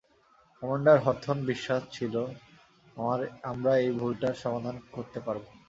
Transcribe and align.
Commander 0.63 0.97
Hawthorne 1.05 1.39
বিশ্বাস 1.45 1.81
ছিলো 1.91 2.21
আমরা 3.43 3.71
এই 3.83 3.91
ভুলটার 3.99 4.35
সমাধান 4.43 4.75
করতে 4.91 5.19
পারবো। 5.25 5.49